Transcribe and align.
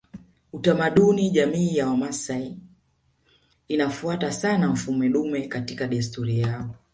Utamaduni 0.53 1.29
Jamii 1.29 1.75
ya 1.77 1.87
Wamasai 1.87 2.57
inafuata 3.67 4.31
sana 4.31 4.67
mfumo 4.69 5.09
dume 5.09 5.47
katika 5.47 5.87
desturi 5.87 6.39
yao 6.39 6.75